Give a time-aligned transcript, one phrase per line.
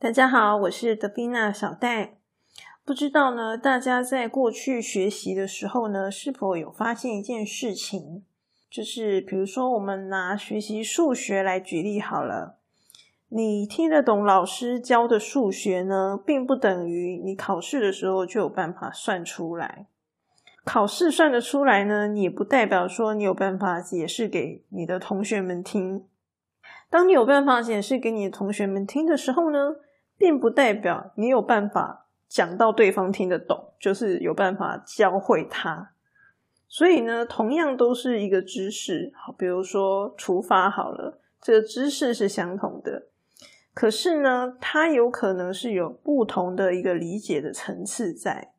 [0.00, 2.18] 大家好，我是德宾娜小戴。
[2.84, 8.22] 不知道呢，大家在过去学习的时候呢，是否有发现一件事情？
[8.70, 12.58] 就是比如说，我们拿学习数学来举例好了。
[13.30, 19.88] 你听得懂老师教的数学呢，并不等于你考试的时候就有办法算出来。
[20.62, 26.06] 考试算得出来呢，也不代表说你有办法解释给你的同学们听。
[26.88, 29.74] 当你有办法解释给你的同学们听的时候呢？
[30.18, 35.92] 并不代表你有办法讲到对方听得懂，就是有办法教会他。
[36.66, 43.06] 所以呢，同样都是一个知识，好，比如说除法好了，这个知识是相同的，
[43.72, 48.52] 可是呢，它有可能是有不同的一个理解的层次在。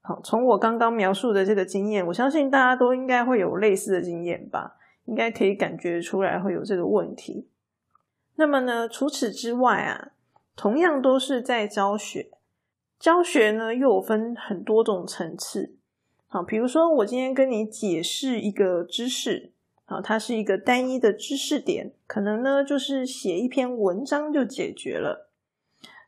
[0.00, 7.50] 好，从我刚刚描述的这个经验，我相信大家都应该会有类似的经验吧，应该可以感觉出来会有这个问题。
[8.36, 10.11] 那么呢，除此之外啊。
[10.54, 12.30] 同样都是在教学，
[12.98, 15.74] 教学呢又有分很多种层次。
[16.28, 19.52] 好，比如说我今天跟你解释一个知识，
[19.84, 25.28] 好，它是一个单一的知识点，可能呢就是写一篇文章就解决了。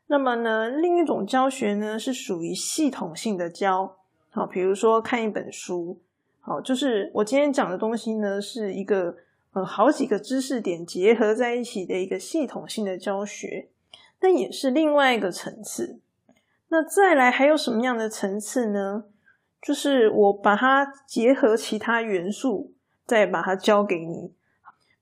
[0.07, 3.97] 那么呢，另一种教学呢是属于系统性的教，
[4.29, 5.99] 好，比如说看一本书，
[6.39, 9.15] 好，就是我今天讲的东西呢是一个
[9.53, 13.69] 呃好几个知识点结合在一起的一个系统性的教学。
[14.25, 15.99] 那也是另外一个层次。
[16.69, 19.03] 那再来还有什么样的层次呢？
[19.61, 22.73] 就是我把它结合其他元素，
[23.05, 24.33] 再把它教给你。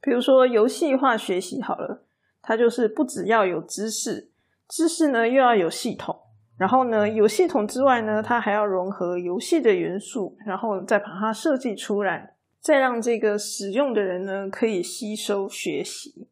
[0.02, 2.04] 比如说游戏化学习好了，
[2.42, 4.30] 它就是不只要有知识，
[4.68, 6.20] 知识呢又要有系统，
[6.58, 16.28] 然后呢有系统之外呢，它还要融合游戏的元素，然后再把它设计出来，再让这个使用的人呢可以吸收学习。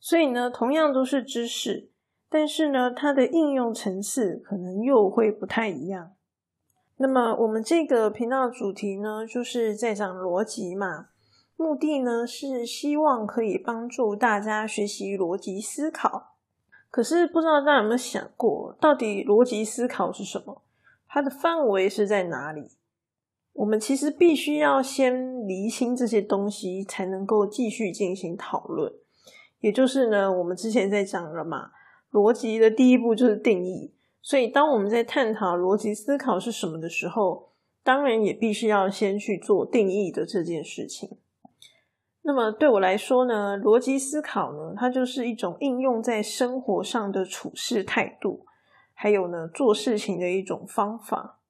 [0.00, 1.90] 所以呢，同样都是知识。
[2.34, 6.14] 但是呢，它的应用层次可能又会不太一样。
[6.96, 11.10] 那么，我们这个频道主题呢，就是在讲逻辑嘛。
[11.56, 16.34] 目的呢，是希望可以帮助大家学习逻辑思考。
[16.90, 20.62] 可是，不知道大家有没有想过，到底逻辑思考是什么？
[21.06, 22.72] 它的范围是在哪里？
[23.52, 28.92] 我们其实必须要先厘清这些东西，才能够继续进行讨论。
[29.60, 31.70] 也就是呢，我们之前在讲了嘛。
[32.14, 33.92] 逻辑的第一步就是定义，
[34.22, 37.48] 所以当我们在探讨逻辑思考是什么的时候，
[37.82, 41.18] 当然也必须要先去做定义的这件事情。
[42.22, 48.46] 那么对我来说呢，逻辑思考呢，它就是一种应用在生活上的处事态度，
[48.92, 51.40] 还有呢做事情的一种方法。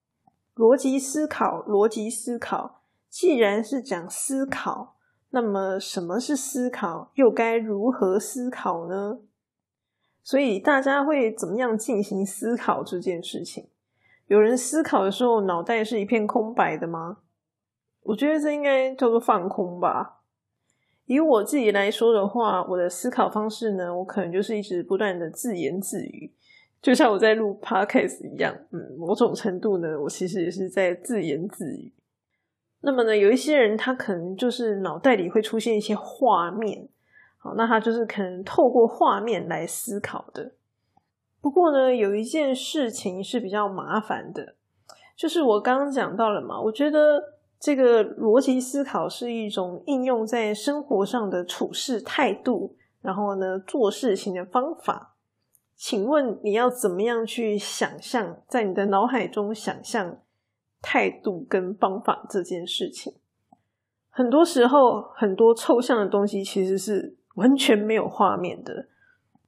[0.56, 4.96] 逻辑思考，逻辑思考，既然是讲思考，
[5.28, 7.10] 那么什么是思考？
[7.16, 9.18] 又该如何思考呢？
[10.24, 13.68] 所以大家会怎么样进行思考这件事情？
[14.26, 17.18] 有人思考的时候脑袋是一片空白的吗？
[18.04, 20.22] 我觉得这应该叫做放空吧。
[21.04, 26.32] 以我自己来说的话，我的思考方式呢，我可能就是一直不断的自言自语，
[26.80, 28.56] 就像我在录 podcast 一样。
[28.70, 31.92] 嗯，某种程度呢，我其实也是在自言自语。
[32.80, 36.88] 那么呢，有一些人他可能就是脑袋里会出现一些画面。
[37.44, 40.52] 好，那他就是可能透过画面来思考的。
[41.42, 44.54] 不过呢，有一件事情是比较麻烦的，
[45.14, 46.58] 就是我刚刚讲到了嘛。
[46.58, 47.22] 我觉得
[47.60, 55.14] 这个逻辑思考是一种应用在生活上的处事态度，然后呢做事情的方法。
[55.76, 60.16] 请问你要怎么样去想象，在你的脑海中想象
[60.80, 63.12] 态度跟方法这件事情？
[64.08, 67.18] 很多时候，很多抽象的东西其实是。
[67.34, 68.88] 完全没有画面的，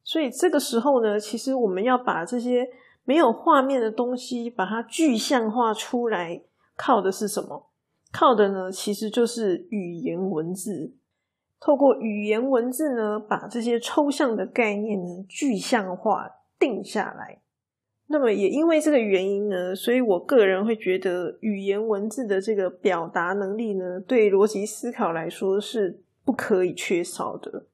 [0.02, 2.69] 所以这个时候呢，其实我们要把这些
[3.04, 6.42] 没有画面的东西，把它具象化出来，
[6.76, 7.70] 靠的是什么？
[8.12, 10.94] 靠的呢，其实就是语言文字。
[11.58, 17.41] 透过语言文字呢，把这些抽象的概念呢，具象化定下来。
[18.09, 27.66] 那么也因为这个原因呢，所以我个人会觉得，语言文字的这个表达能力呢，对逻辑思考来说是不可以缺少的。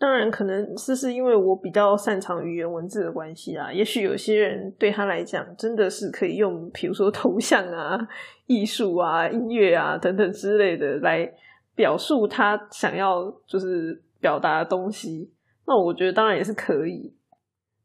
[0.00, 3.72] 当然，可能是是因为我比较擅长语言文字的关系啊。
[3.72, 7.98] 也许有些人对他来讲，真的是可以用，比如说头像啊、
[8.46, 11.28] 艺术啊、音乐啊等等之类的来
[11.74, 15.32] 表述他想要就是表达的东西。
[15.66, 17.12] 那我觉得当然也是可以，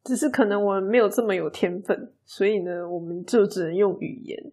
[0.04, 4.52] 只是可能我们没有这么有天分，所以呢，我们就只能用语言。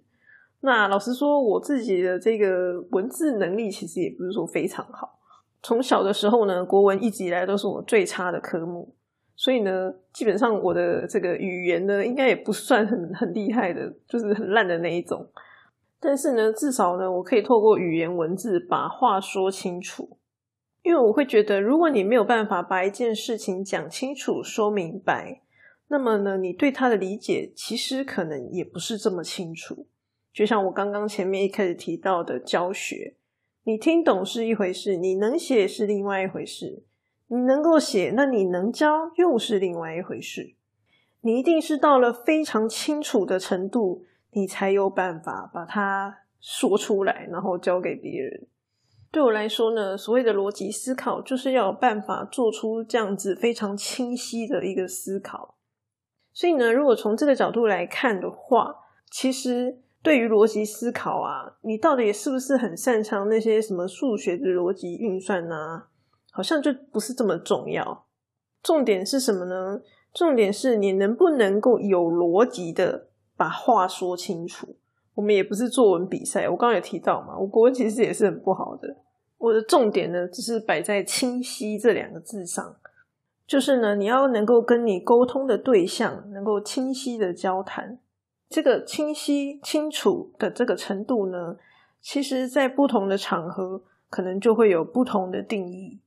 [0.62, 5.19] 那老实说，我自己的这个文字能力其实也不是说非常好。
[5.62, 8.94] 从小的时候呢，国文一直以来都是我最差的科目，
[9.36, 15.28] 所以呢，基本上我的这个语言呢，应该也不算很很厉害的，就是很烂的那一种。
[16.00, 20.16] 但是呢，至少呢，我可以透过语言文字把话说清楚。
[20.82, 25.42] 因为我会觉得，如果你没有办法把一件事情讲清楚、说明白，
[25.88, 29.86] 那么呢，你对他的理解其实可能也不是这么清楚。
[30.32, 33.14] 就像我刚刚前面一开始提到的教学，
[33.64, 36.84] 你听懂是一回事，你能写是另外一回事。
[37.26, 40.54] 你能够写，那你能教又是另外一回事。
[41.20, 48.48] 你一定是到了非常清楚的程度，你才有办法把它说出来，然后教给别人。
[49.12, 55.56] 对我来说呢，所谓的逻辑思考，就是要有办法做出这样子非常清晰的一个思考。
[56.32, 58.74] 所以呢，如果从这个角度来看的话，
[59.10, 65.84] 其实对于逻辑思考啊，你到底是不是很擅长那些什么数学的逻辑运算呢？
[66.32, 68.06] 好像就不是这么重要。
[68.62, 69.80] 重点是什么呢？
[70.14, 74.76] 重点是你能不能够有逻辑的把话说清楚。
[75.14, 78.96] 我们也不是作文比赛，我刚刚有提到嘛，我国文其实也是很不好的。
[79.36, 82.76] 我的重点呢，只是摆在“清晰”这两个字上，
[83.46, 87.98] 就是呢，你要能够跟你沟通的对象能够清晰的交谈。
[88.50, 91.56] 这个清晰、清楚的这个程度呢，
[92.00, 96.00] 其实在不同的场合，可能就会有不同的定义。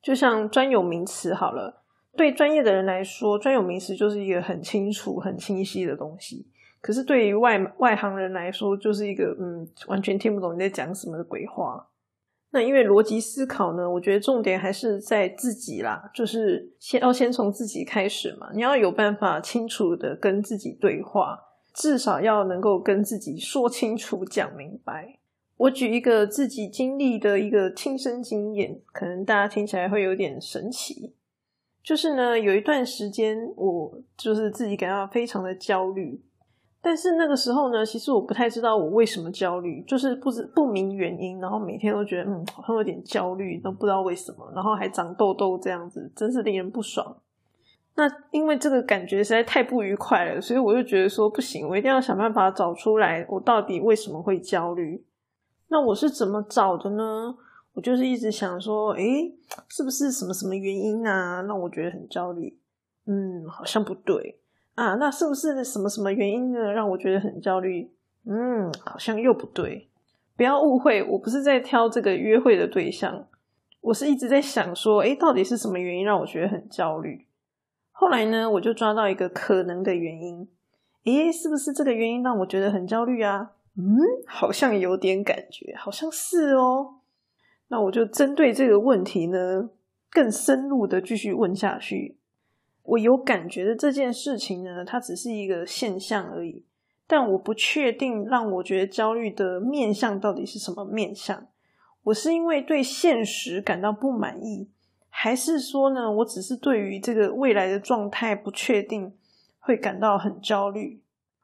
[0.00, 1.82] 就像专有名词好了，
[2.16, 6.46] 对专业的人来说，专有名词就是一个很清楚、很清晰的东西。
[6.80, 11.88] 可是对于外外行人来说，就是一个嗯，完全听不懂你在讲什么的鬼话。
[12.50, 18.50] 那因为逻辑思考呢，我觉得重点还是在自己啦，就是先要先从自己开始嘛。
[18.54, 21.38] 你要有办法清楚的跟自己对话，
[21.74, 25.18] 至少要能够跟自己说清楚、讲明白。
[25.56, 31.14] 我举一个自己经历的一个亲身经验，可能大家听起来会有点神奇。
[31.82, 36.22] 就是呢，有一段时间，我就是自己感到非常的焦虑。
[36.80, 47.16] 但是那个时候呢，其实我不太知道我为什么焦虑，就是不知不明原因，然后每天都觉得嗯，好像有点焦虑，都不知道为什么，然后还长痘痘这样子，真是令人不爽。
[48.02, 55.04] 那因为这个感觉实在太不愉快了，所以我就觉得说不行，我一定要想办法找出来，我到底为什么会焦虑。
[55.68, 57.32] 那我是怎么找的呢？
[57.74, 59.32] 我就是一直想说，诶，
[59.68, 62.58] 是不是什么什么原因啊，让我觉得很焦虑？
[63.06, 64.40] 嗯，好像不对。
[64.74, 66.72] 啊，那是不是什么什么原因呢？
[66.72, 67.88] 让我觉得很焦虑？
[68.26, 69.88] 嗯，好像又不对。
[70.36, 73.26] 不要误会，我不是在挑这个约会的对象，
[73.80, 77.26] 我是一直在想说，诶，到底是什么原因让我觉得很焦虑？
[78.02, 80.48] 后来呢，我就抓到一个可能的原因。
[81.04, 83.52] 诶，是不是这个原因让我觉得很焦虑啊？
[83.76, 83.96] 嗯，
[84.26, 86.96] 好像有点感觉，好像是哦。
[87.68, 89.70] 那我就针对这个问题呢，
[90.10, 92.18] 更深入的继续问下去。
[92.82, 96.64] 我有感觉的这件事情呢，它只是一个现象而已，
[97.06, 101.46] 但我不确定让我觉得焦虑的面相到底是什么面相。
[102.02, 104.68] 我是因为对现实感到不满意，
[105.14, 109.12] 还是说呢，我只是对于这个未来的状态不确定，
[109.60, 111.02] 会感到很焦虑？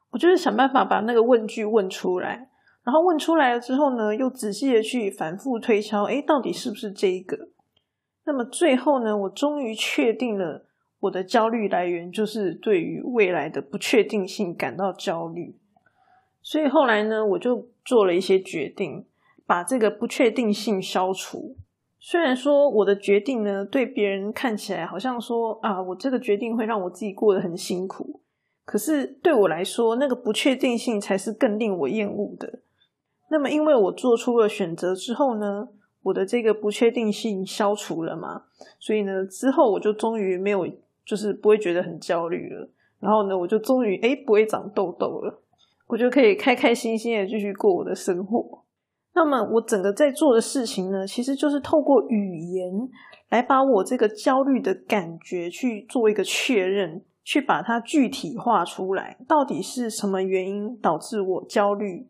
[0.09, 2.49] 我就是想办法把那个问句问出来，
[2.83, 7.49] 然后问出来了之后呢，又仔细的去反复推敲，诶，到底是不是这一个？
[8.25, 10.65] 那么最后呢，我终于确定了。
[11.01, 15.55] 我的焦虑来源就是对于未来的不确定性感到焦虑，
[16.41, 19.05] 所以后来呢，我就做了一些决定，
[19.45, 21.55] 把这个不确定性消除。
[21.99, 28.21] 虽然说我的决定呢，对别人看起来好像说啊，我这个决定会让我自己过得很辛苦，
[28.65, 32.59] 可是对我来说，那个不确定性才是更令我厌恶的。
[33.29, 35.67] 那么，因为我做出了选择之后呢，
[36.03, 38.43] 我的这个不确定性消除了嘛，
[38.79, 40.67] 所以呢，之后我就终于没有。
[41.05, 45.41] 就是不会觉得很焦虑了，然后呢，我就终于哎不会长痘痘了，
[45.87, 48.58] 我就可以开开心心的继续过我的生活。
[49.19, 52.71] 那么我整个在做的事情呢，其实就是透过语言
[53.27, 62.07] 来把我这个焦虑的感觉去做一个确认，去把它具体化出来，到底是什么原因导致我焦虑？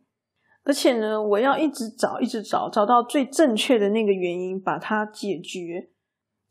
[0.64, 5.90] 而且呢，我要一直找，一直找，找到最正确的那个原因，把它解决。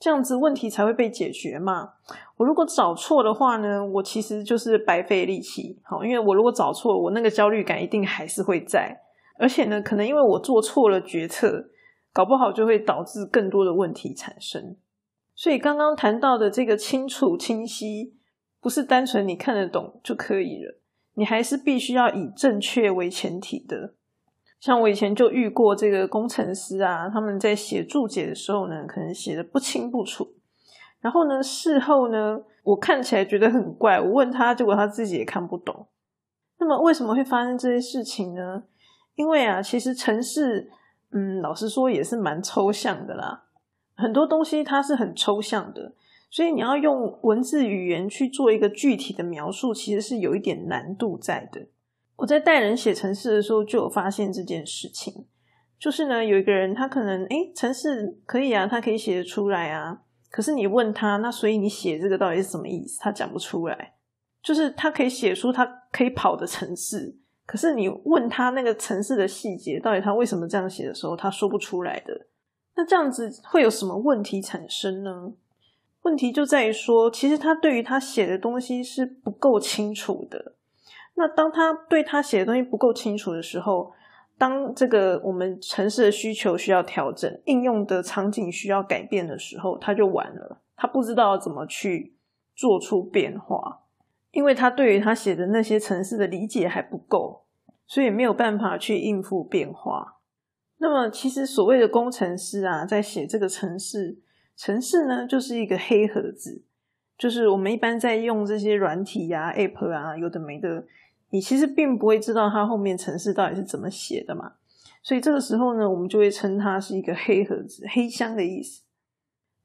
[0.00, 1.91] 这样子问题才会被解决嘛？
[2.37, 5.79] 我如果找错的话呢，我其实就是白费力气。
[5.85, 9.00] 好，因为我如果找错，我那个焦虑感一定还是会在，
[9.38, 11.71] 而且呢，可能因为我做错了决策，
[12.12, 14.76] 搞不好就会导致更多的问题产生。
[15.35, 18.14] 所以刚刚谈到的这个清楚清晰，
[18.61, 20.78] 不是单纯你看得懂就可以了，
[21.14, 23.95] 你还是必须要以正确为前提的。
[24.59, 30.35] 像我以前就遇过这个工程师啊，他们在写注解的时候呢，可能写的不清不楚，
[31.00, 35.87] 然后呢，事后呢，我看起来觉得很怪，我问他，结果他自己也看不懂。
[36.59, 38.64] 那么为什么会发生这些事情呢？
[39.18, 40.70] 因为啊，其实城市，
[41.10, 43.46] 嗯，老实说也是蛮抽象的啦。
[43.96, 45.92] 很多东西它是很抽象的，
[46.30, 51.66] 所以你要用文字语言去做一个具体的描述，其实是有一点难度在的。
[52.14, 55.26] 我在带人写城市的时候，就有发现这件事情。
[55.80, 60.02] 就是呢，有一个人他可能诶，城市可以啊，他可以写得出来啊。
[60.30, 63.00] 可是你问他，那所以你写这个到底是什么意思？
[63.00, 63.94] 他讲不出来。
[64.40, 67.16] 就是他可以写出他可以跑的城市，
[67.49, 72.26] 可是你问他那个城市的细节，到底他为什么这样写的时候，他说不出来的。
[72.76, 75.33] 那这样子会有什么问题产生呢？
[76.02, 80.57] 问题就在于说，其实他对于他写的东西是不够清楚的。
[81.14, 83.90] 那当他对他写的东西不够清楚的时候，
[84.37, 90.61] 当这个我们城市的需求需要调整，应用的场景需要改变的时候，他就完了。
[90.76, 92.14] 他不知道怎么去
[92.55, 93.81] 做出变化，
[94.38, 97.45] 因为他对于他写的那些城市的理解还不够，
[97.88, 100.21] 所以没有办法去应付变化。
[100.76, 104.16] 那么，其实所谓的工程师啊，在写这个城市，
[104.57, 106.62] 城市呢就是一个黑盒子，
[107.18, 110.85] 就是我们一般在用这些软体呀、App 啊，有的没的。
[111.30, 114.52] 你其实并不会知道它后面城市到底是怎么写的嘛，
[115.02, 118.85] 所以这个时候呢，我们就会称它是一个黑盒子、黑箱的意思。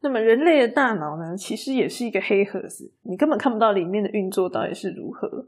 [0.04, 5.48] 那么人类的大脑呢，其实也是一个黑盒子，你根本看不到里面的运作到底是如何。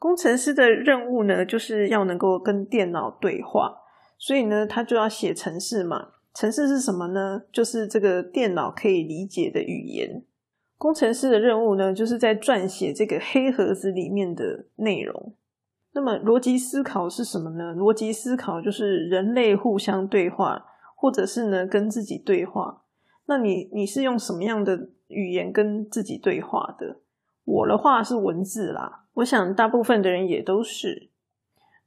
[0.00, 3.72] 工程师的任务呢，就是要能够跟电脑对话，
[4.18, 6.08] 所以呢，他就要写程式嘛。
[6.34, 7.42] 程式是什么呢？
[7.52, 10.24] 就是这个电脑可以理解的语言。
[10.76, 15.36] 工程师的任务呢，就是在撰写这个黑盒子里面的内容。
[15.92, 17.72] 那么逻辑思考是什么呢？
[17.76, 22.82] 逻辑思考就是人类互相对话，或者是呢跟自己对话。
[23.26, 27.00] 那你你是用什么样的语言跟自己对话的？
[27.44, 31.10] 我的话是文字啦，我想大部分的人也都是。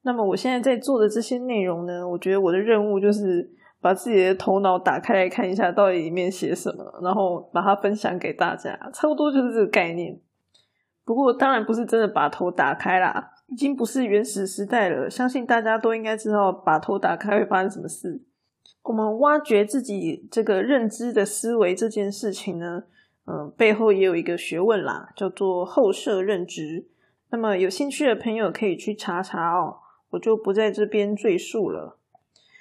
[0.03, 3.49] 那么我现在在做的这些内容呢，我觉得我的任务就是
[3.81, 10.19] 把自己的头脑打开来看一下，到底里面写什么，然后把它分享给大家，差不多就是这个概念。
[11.03, 13.31] 不过当然不是真的把头打开啦。
[13.49, 18.21] 已经不是原始时代了，相信大家都应该知道，把头打开会发生什么事。
[18.83, 22.83] 我们挖掘自己这个认知的思维这件事情呢，
[23.25, 26.87] 嗯，背后也有一个学问啦，叫做后设认知。
[27.29, 29.77] 那么有兴趣的朋友可以去查查哦，
[30.11, 31.97] 我就不在这边赘述了。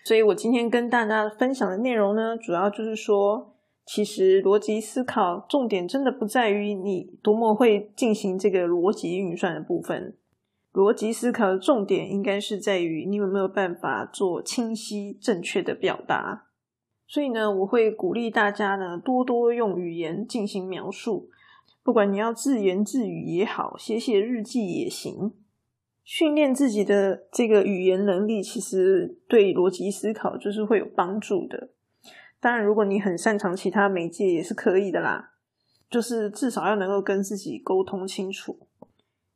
[0.05, 10.17] 所以我今天跟大家分享的内容呢，主要就是说，其实逻辑思考重点真的不在于你多么会进行这个逻辑运算的部分。
[10.77, 16.49] 逻辑思考的重点应该是在于你有没有办法做清晰正确的表达。
[17.07, 21.31] 所以呢，我会鼓励大家呢多多用语言进行描述，
[21.83, 25.33] 不管你要自言自语也好，写写日记也行。
[26.05, 31.71] 训练自己的这个语言能力，其实对逻辑思考就是会有帮助的。
[32.39, 35.31] 当然，如果你很擅长其他媒介也是可以的啦，
[35.89, 38.69] 就是至少要能够跟自己沟通清楚。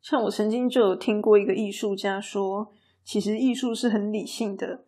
[0.02, 2.72] 像我曾经就有听过一个艺术家说，
[3.04, 4.84] 其实艺术是很理性的，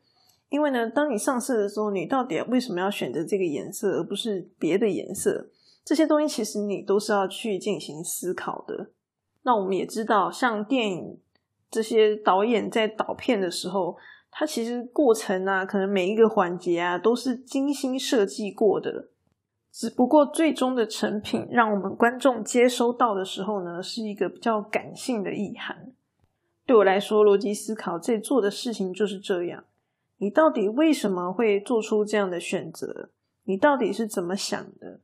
[0.48, 5.50] 因为呢，当你上色的时候，你到底为什么要选择这个颜色而不是别的颜色？
[5.84, 8.92] 这些东西其实你都是要去进行思考的。
[9.42, 11.18] 那我们也知道，像电影
[11.70, 13.96] 这些导演在导片的时候，
[14.30, 19.08] 他其实过程啊，可能每一个环节啊，都是精心设计过的。
[19.72, 25.92] 只不过最终的成品，让我们观众接收到的时候呢，是一个比较感性的意涵。
[26.66, 29.64] 对我来说，逻辑思考在做的事情就是这样：
[30.18, 33.10] 你到底为什么会做出这样的选择？
[33.44, 35.00] 你到底是怎么想的？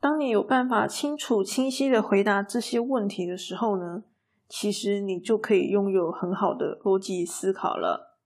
[0.00, 4.02] 当你有办法清楚、清晰的回答这些问题的时候呢，
[4.48, 8.16] 其实你就可以拥有很好的逻辑思考了。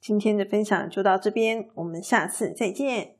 [0.00, 3.16] 今天的分享就到这边，我们下次再见。